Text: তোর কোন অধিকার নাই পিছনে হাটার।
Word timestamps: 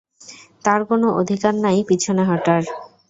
তোর 0.65 0.79
কোন 0.89 1.01
অধিকার 1.21 1.53
নাই 1.63 1.77
পিছনে 1.89 2.23
হাটার। 2.29 2.63